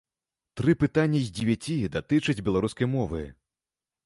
Тры 0.61 0.73
пытанні 0.83 1.21
з 1.25 1.29
дзевяці 1.39 1.77
датычаць 1.97 2.43
беларускай 2.49 2.91
мовы. 2.97 3.23